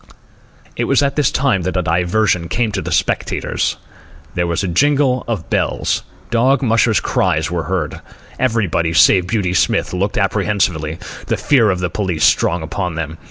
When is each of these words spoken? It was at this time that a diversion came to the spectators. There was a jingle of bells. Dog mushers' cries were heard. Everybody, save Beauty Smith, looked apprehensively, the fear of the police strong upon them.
It 0.75 0.85
was 0.85 1.03
at 1.03 1.15
this 1.15 1.29
time 1.29 1.61
that 1.61 1.77
a 1.77 1.83
diversion 1.83 2.49
came 2.49 2.71
to 2.71 2.81
the 2.81 2.91
spectators. 2.91 3.77
There 4.33 4.47
was 4.47 4.63
a 4.63 4.67
jingle 4.67 5.23
of 5.27 5.51
bells. 5.51 6.01
Dog 6.31 6.63
mushers' 6.63 6.99
cries 6.99 7.51
were 7.51 7.65
heard. 7.69 8.01
Everybody, 8.39 8.93
save 8.93 9.27
Beauty 9.27 9.53
Smith, 9.53 9.93
looked 9.93 10.17
apprehensively, 10.17 10.97
the 11.27 11.37
fear 11.37 11.69
of 11.69 11.77
the 11.81 11.89
police 11.91 12.23
strong 12.23 12.63
upon 12.63 12.95
them. 12.95 13.19